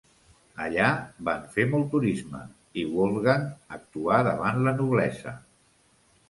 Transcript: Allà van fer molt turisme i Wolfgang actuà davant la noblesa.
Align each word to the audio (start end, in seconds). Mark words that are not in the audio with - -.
Allà 0.63 0.85
van 1.27 1.43
fer 1.55 1.65
molt 1.73 1.85
turisme 1.91 2.39
i 2.85 2.87
Wolfgang 2.95 3.45
actuà 3.79 4.19
davant 4.29 4.59
la 4.71 4.75
noblesa. 4.81 5.37